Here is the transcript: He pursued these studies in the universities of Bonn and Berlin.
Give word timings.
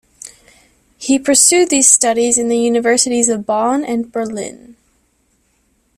He 0.97 1.19
pursued 1.19 1.69
these 1.69 1.87
studies 1.87 2.39
in 2.39 2.47
the 2.49 2.57
universities 2.57 3.29
of 3.29 3.45
Bonn 3.45 3.85
and 3.85 4.11
Berlin. 4.11 4.75